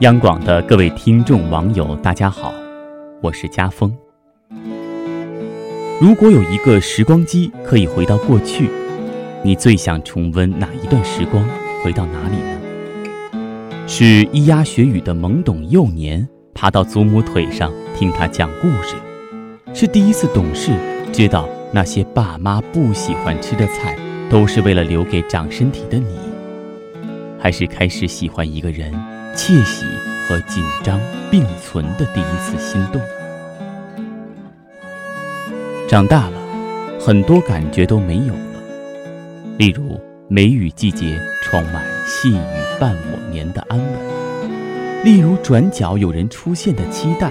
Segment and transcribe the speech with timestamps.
[0.00, 2.54] 央广的各位听众网友，大家好，
[3.20, 3.92] 我是家峰。
[6.00, 8.70] 如果有一个时光机可以回到过去，
[9.42, 11.44] 你最想重温哪一段时光？
[11.82, 13.38] 回到哪里呢？
[13.88, 18.94] 是咿呀学语的懵懂幼年，爬到祖母腿上听他讲故事；
[19.74, 20.70] 是第一次懂事，
[21.12, 23.96] 知道那些爸妈不喜欢吃的菜，
[24.30, 26.16] 都是为了留给长身体的你；
[27.38, 28.92] 还是开始喜欢一个人？
[29.34, 29.84] 窃喜
[30.26, 30.98] 和紧张
[31.30, 33.00] 并存的第一次心动。
[35.88, 36.32] 长大了，
[36.98, 38.40] 很多感觉都没有了。
[39.56, 43.86] 例如，梅雨季节，窗外细雨伴我眠的安稳；
[45.04, 47.30] 例如，转角有人出现的期待。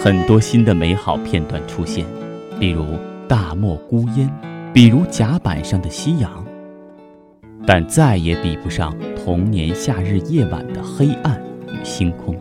[0.00, 2.06] 很多新的美好片段出现，
[2.60, 2.86] 例如
[3.28, 4.30] 大漠孤烟，
[4.74, 6.44] 比如甲板上的夕阳。
[7.66, 12.38] 但再也比不上童年夏日夜晚的黑暗与星空。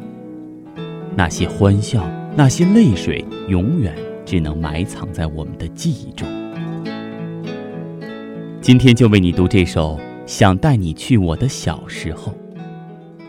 [1.16, 3.96] 那些欢笑，那些泪水，永远
[4.26, 6.28] 只能埋藏在我们的记忆中。
[8.60, 12.34] 今天就为你读这首《想带你去我的小时候》，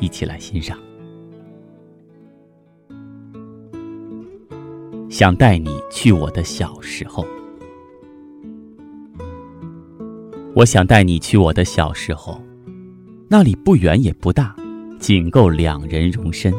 [0.00, 0.76] 一起来欣赏。
[5.08, 7.24] 想带你去我的小时候。
[10.56, 12.40] 我想带你去我的小时候，
[13.28, 14.54] 那里不远也不大，
[15.00, 16.54] 仅够两人容身。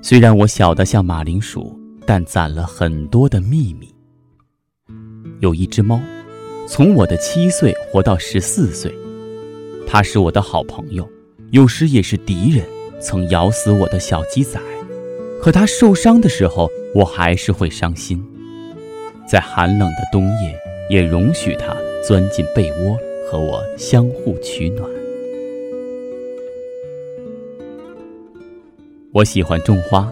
[0.00, 3.94] 虽然我小得像马铃薯，但攒了很多的秘密。
[5.40, 6.00] 有一只猫，
[6.66, 8.90] 从我的七岁活到十四岁，
[9.86, 11.06] 它是我的好朋友，
[11.50, 12.64] 有时也是敌人，
[12.98, 14.58] 曾咬死我的小鸡仔。
[15.42, 18.24] 可它受伤的时候，我还是会伤心。
[19.28, 21.76] 在寒冷的冬夜，也容许它。
[22.08, 22.98] 钻进被窝
[23.30, 24.88] 和我相互取暖。
[29.12, 30.10] 我喜欢种花，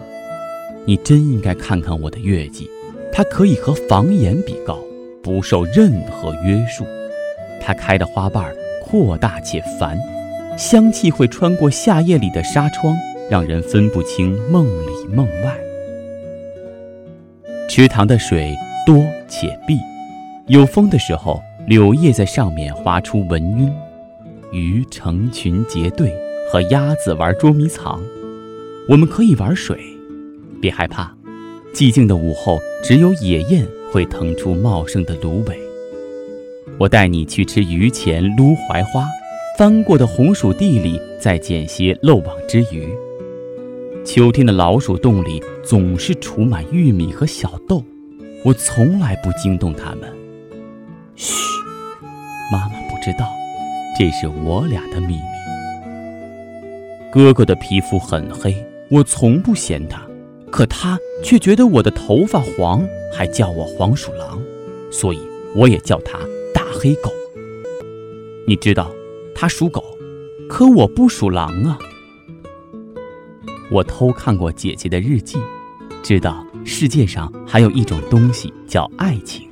[0.85, 2.69] 你真应该看看我的月季，
[3.11, 4.77] 它可以和房檐比高，
[5.23, 6.85] 不受任何约束。
[7.59, 8.55] 它开的花瓣
[8.85, 9.97] 扩大且繁，
[10.55, 12.95] 香气会穿过夏夜里的纱窗，
[13.27, 15.57] 让人分不清梦里梦外。
[17.67, 18.55] 池塘的水
[18.85, 19.79] 多且碧，
[20.45, 21.41] 有风的时候。
[21.67, 23.69] 柳叶在上面划出纹晕，
[24.53, 26.15] 鱼成群结队
[26.49, 28.01] 和鸭子玩捉迷藏。
[28.87, 29.77] 我们可以玩水，
[30.61, 31.13] 别害怕。
[31.73, 35.59] 寂静的午后，只有野雁会腾出茂盛的芦苇。
[36.77, 39.05] 我带你去吃榆钱撸槐花，
[39.57, 42.87] 翻过的红薯地里再捡些漏网之鱼。
[44.05, 47.83] 秋天的老鼠洞里总是储满玉米和小豆，
[48.45, 50.09] 我从来不惊动它们。
[51.17, 51.56] 嘘。
[52.51, 53.27] 妈妈不知道，
[53.97, 55.21] 这是我俩的秘密。
[57.11, 58.55] 哥哥的皮肤很黑，
[58.89, 60.01] 我从不嫌他，
[60.49, 64.41] 可他却觉得我的头发黄，还叫我黄鼠狼，
[64.91, 65.19] 所以
[65.55, 66.19] 我也叫他
[66.53, 67.11] 大黑狗。
[68.47, 68.91] 你知道，
[69.35, 69.83] 他属狗，
[70.47, 71.77] 可我不属狼啊。
[73.69, 75.37] 我偷看过姐姐的日记，
[76.01, 79.49] 知道世界上还有一种东西叫爱情，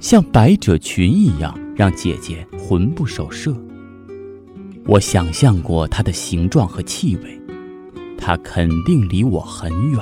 [0.00, 1.54] 像百褶裙一样。
[1.74, 3.54] 让姐姐魂不守舍。
[4.86, 7.40] 我想象过它的形状和气味，
[8.18, 10.00] 它肯定离我很远，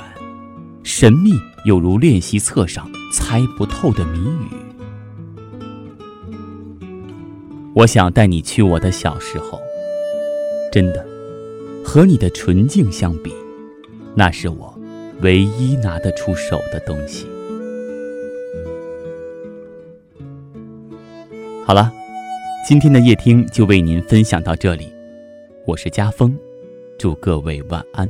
[0.83, 1.33] 神秘
[1.65, 4.47] 有如练习册上猜不透的谜语。
[7.73, 9.59] 我想带你去我的小时候，
[10.71, 11.05] 真的，
[11.85, 13.31] 和你的纯净相比，
[14.13, 14.77] 那是我
[15.21, 17.27] 唯一拿得出手的东西。
[21.71, 21.89] 好了，
[22.67, 24.93] 今天的夜听就为您分享到这里，
[25.65, 26.37] 我是家峰，
[26.99, 28.09] 祝各位晚安。